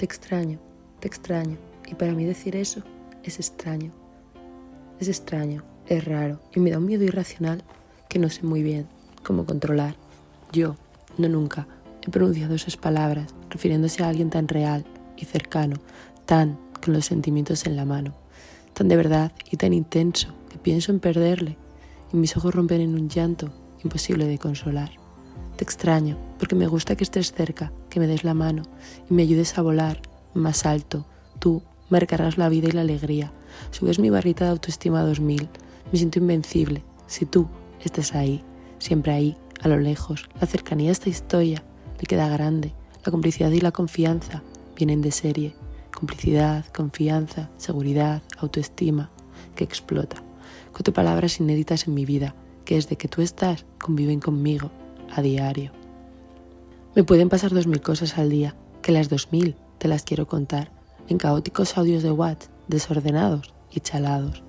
Te 0.00 0.06
extraño, 0.06 0.58
te 0.98 1.08
extraño. 1.08 1.58
Y 1.86 1.94
para 1.94 2.12
mí 2.12 2.24
decir 2.24 2.56
eso 2.56 2.80
es 3.22 3.38
extraño. 3.38 3.92
Es 4.98 5.08
extraño, 5.08 5.62
es 5.88 6.02
raro 6.06 6.40
y 6.54 6.60
me 6.60 6.70
da 6.70 6.78
un 6.78 6.86
miedo 6.86 7.04
irracional 7.04 7.62
que 8.08 8.18
no 8.18 8.30
sé 8.30 8.46
muy 8.46 8.62
bien 8.62 8.86
cómo 9.22 9.44
controlar. 9.44 9.96
Yo, 10.52 10.76
no 11.18 11.28
nunca, 11.28 11.68
he 12.00 12.10
pronunciado 12.10 12.54
esas 12.54 12.78
palabras 12.78 13.34
refiriéndose 13.50 14.02
a 14.02 14.08
alguien 14.08 14.30
tan 14.30 14.48
real 14.48 14.86
y 15.18 15.26
cercano, 15.26 15.76
tan 16.24 16.58
con 16.82 16.94
los 16.94 17.04
sentimientos 17.04 17.66
en 17.66 17.76
la 17.76 17.84
mano, 17.84 18.14
tan 18.72 18.88
de 18.88 18.96
verdad 18.96 19.32
y 19.50 19.58
tan 19.58 19.74
intenso 19.74 20.28
que 20.48 20.56
pienso 20.56 20.92
en 20.92 21.00
perderle 21.00 21.58
y 22.10 22.16
mis 22.16 22.34
ojos 22.38 22.54
rompen 22.54 22.80
en 22.80 22.94
un 22.94 23.10
llanto 23.10 23.52
imposible 23.84 24.26
de 24.26 24.38
consolar. 24.38 24.92
Te 25.58 25.64
extraño 25.64 26.16
porque 26.38 26.54
me 26.54 26.68
gusta 26.68 26.96
que 26.96 27.04
estés 27.04 27.32
cerca, 27.32 27.70
que 27.90 28.00
me 28.00 28.06
des 28.06 28.24
la 28.24 28.34
mano 28.34 28.62
y 29.10 29.14
me 29.14 29.22
ayudes 29.22 29.58
a 29.58 29.62
volar 29.62 30.00
más 30.32 30.64
alto. 30.64 31.04
Tú 31.38 31.62
me 31.90 32.00
recargas 32.00 32.38
la 32.38 32.48
vida 32.48 32.68
y 32.68 32.72
la 32.72 32.80
alegría. 32.82 33.32
Subes 33.70 33.98
mi 33.98 34.10
barrita 34.10 34.44
de 34.44 34.52
autoestima 34.52 35.00
a 35.00 35.04
2000. 35.04 35.48
Me 35.92 35.98
siento 35.98 36.18
invencible 36.18 36.82
si 37.06 37.26
tú 37.26 37.48
estés 37.84 38.14
ahí, 38.14 38.42
siempre 38.78 39.12
ahí, 39.12 39.36
a 39.60 39.68
lo 39.68 39.78
lejos. 39.78 40.28
La 40.40 40.46
cercanía 40.46 40.90
a 40.90 40.92
esta 40.92 41.08
historia 41.08 41.62
le 41.98 42.06
queda 42.06 42.28
grande. 42.28 42.72
La 43.04 43.10
complicidad 43.10 43.50
y 43.50 43.60
la 43.60 43.72
confianza 43.72 44.42
vienen 44.76 45.02
de 45.02 45.10
serie. 45.10 45.54
Complicidad, 45.92 46.64
confianza, 46.74 47.50
seguridad, 47.58 48.22
autoestima, 48.38 49.10
que 49.56 49.64
explota. 49.64 50.22
Cuatro 50.72 50.94
palabras 50.94 51.40
inéditas 51.40 51.88
en 51.88 51.94
mi 51.94 52.06
vida, 52.06 52.34
que 52.64 52.76
desde 52.76 52.96
que 52.96 53.08
tú 53.08 53.20
estás 53.20 53.66
conviven 53.78 54.20
conmigo 54.20 54.70
a 55.14 55.20
diario. 55.22 55.79
Me 56.92 57.04
pueden 57.04 57.28
pasar 57.28 57.54
dos 57.54 57.68
mil 57.68 57.80
cosas 57.80 58.18
al 58.18 58.30
día, 58.30 58.56
que 58.82 58.90
las 58.90 59.08
dos 59.08 59.28
mil 59.30 59.54
te 59.78 59.86
las 59.86 60.02
quiero 60.02 60.26
contar, 60.26 60.72
en 61.08 61.18
caóticos 61.18 61.78
audios 61.78 62.02
de 62.02 62.10
WhatsApp, 62.10 62.50
desordenados 62.66 63.54
y 63.70 63.78
chalados. 63.78 64.42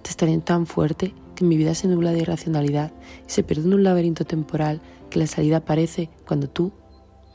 Te 0.00 0.08
estarían 0.08 0.40
tan 0.40 0.64
fuerte 0.64 1.14
que 1.34 1.44
mi 1.44 1.58
vida 1.58 1.74
se 1.74 1.88
nubla 1.88 2.12
de 2.12 2.20
irracionalidad 2.20 2.92
y 3.28 3.30
se 3.30 3.42
pierde 3.42 3.64
en 3.64 3.74
un 3.74 3.84
laberinto 3.84 4.24
temporal 4.24 4.80
que 5.10 5.18
la 5.18 5.26
salida 5.26 5.58
aparece 5.58 6.08
cuando 6.26 6.48
tú 6.48 6.72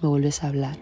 me 0.01 0.09
vuelves 0.09 0.43
a 0.43 0.47
hablar. 0.47 0.77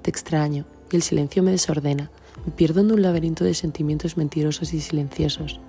Te 0.00 0.08
extraño 0.08 0.64
y 0.90 0.96
el 0.96 1.02
silencio 1.02 1.42
me 1.42 1.50
desordena. 1.50 2.10
Me 2.46 2.52
pierdo 2.52 2.80
en 2.80 2.92
un 2.92 3.02
laberinto 3.02 3.44
de 3.44 3.52
sentimientos 3.52 4.16
mentirosos 4.16 4.72
y 4.72 4.80
silenciosos. 4.80 5.60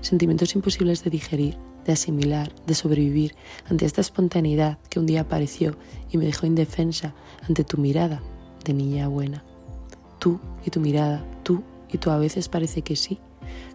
Sentimientos 0.00 0.54
imposibles 0.54 1.04
de 1.04 1.10
digerir, 1.10 1.56
de 1.84 1.92
asimilar, 1.92 2.52
de 2.66 2.74
sobrevivir 2.74 3.34
ante 3.68 3.86
esta 3.86 4.00
espontaneidad 4.00 4.78
que 4.90 5.00
un 5.00 5.06
día 5.06 5.22
apareció 5.22 5.76
y 6.10 6.18
me 6.18 6.26
dejó 6.26 6.46
indefensa 6.46 7.14
ante 7.48 7.64
tu 7.64 7.78
mirada 7.78 8.22
de 8.64 8.74
niña 8.74 9.08
buena. 9.08 9.44
Tú 10.18 10.38
y 10.64 10.70
tu 10.70 10.80
mirada, 10.80 11.24
tú 11.42 11.62
y 11.90 11.98
tú 11.98 12.10
a 12.10 12.18
veces 12.18 12.48
parece 12.48 12.82
que 12.82 12.96
sí, 12.96 13.18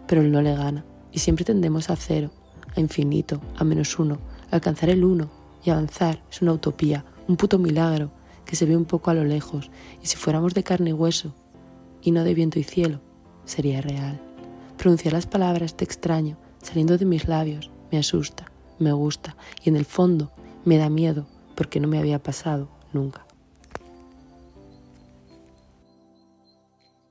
pero 0.08 0.22
él 0.22 0.32
no 0.32 0.42
le 0.42 0.56
gana 0.56 0.86
y 1.12 1.20
siempre 1.20 1.46
tendemos 1.46 1.90
a 1.90 1.96
cero, 1.96 2.32
a 2.76 2.80
infinito, 2.80 3.42
a 3.56 3.64
menos 3.64 3.98
uno. 3.98 4.20
Alcanzar 4.52 4.90
el 4.90 5.04
uno 5.04 5.32
y 5.64 5.70
avanzar 5.70 6.24
es 6.30 6.42
una 6.42 6.54
utopía, 6.54 7.06
un 7.28 7.38
puto 7.38 7.58
milagro 7.58 8.12
que 8.46 8.56
se 8.56 8.66
ve 8.66 8.76
un 8.76 8.86
poco 8.86 9.10
a 9.10 9.14
lo 9.14 9.24
lejos 9.24 9.72
y 10.02 10.08
si 10.08 10.18
fuéramos 10.18 10.54
de 10.54 10.64
carne 10.64 10.92
y 10.92 10.94
hueso 10.94 11.34
y 12.02 12.12
no 12.12 12.24
de 12.24 12.34
viento 12.34 12.60
y 12.60 12.64
cielo, 12.64 13.00
sería 13.46 13.82
real. 13.82 14.33
Pronunciar 14.84 15.14
las 15.14 15.28
palabras 15.28 15.78
te 15.78 15.86
extraño 15.86 16.36
saliendo 16.62 16.98
de 16.98 17.06
mis 17.06 17.30
labios 17.30 17.72
me 17.90 17.98
asusta, 17.98 18.52
me 18.80 18.92
gusta 18.92 19.38
y 19.64 19.70
en 19.70 19.78
el 19.78 19.86
fondo 19.86 20.34
me 20.66 20.78
da 20.78 20.90
miedo 20.90 21.26
porque 21.56 21.80
no 21.80 21.88
me 21.88 22.00
había 22.00 22.22
pasado 22.22 22.68
nunca. 22.92 23.26